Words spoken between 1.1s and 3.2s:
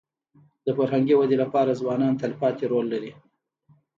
ودي لپاره ځوانان تلپاتې رول لري.